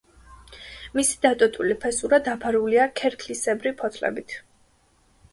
[0.99, 4.35] მისი დატოტვილი ფესურა დაფარულია ქერქლისებრი ფოთლებით.